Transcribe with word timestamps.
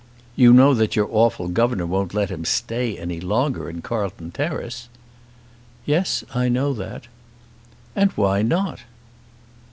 "You 0.35 0.51
know 0.51 0.73
that 0.73 0.95
your 0.95 1.07
awful 1.11 1.47
governor 1.47 1.85
won't 1.85 2.15
let 2.15 2.31
him 2.31 2.43
stay 2.43 2.97
any 2.97 3.19
longer 3.21 3.69
in 3.69 3.83
Carlton 3.83 4.31
Terrace?" 4.31 4.89
"Yes, 5.85 6.23
I 6.33 6.49
know 6.49 6.73
that." 6.73 7.05
"And 7.95 8.11
why 8.13 8.41
not?" 8.41 8.79